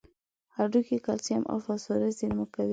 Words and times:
هډوکي 0.55 0.97
کلسیم 1.05 1.41
او 1.51 1.57
فاسفورس 1.65 2.13
زیرمه 2.19 2.45
کوي. 2.53 2.69